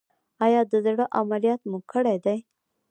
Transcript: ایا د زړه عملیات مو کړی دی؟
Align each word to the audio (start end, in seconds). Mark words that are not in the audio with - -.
ایا 0.45 0.61
د 0.71 0.73
زړه 0.85 1.05
عملیات 1.19 1.61
مو 1.69 1.77
کړی 1.91 2.17
دی؟ 2.25 2.37